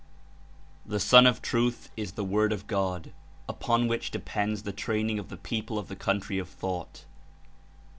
*'The 0.83 0.99
Sun 0.99 1.27
of 1.27 1.43
Truth 1.43 1.91
is 1.95 2.13
the 2.13 2.25
fVord 2.25 2.51
of 2.51 2.65
God, 2.65 3.13
upon 3.47 3.87
which 3.87 4.09
depends 4.09 4.63
the 4.63 4.71
training 4.73 5.19
of 5.19 5.29
the 5.29 5.37
people 5.37 5.77
of 5.77 5.89
the 5.89 5.95
coun 5.95 6.19
try 6.19 6.37
of 6.37 6.49
thought. 6.49 7.05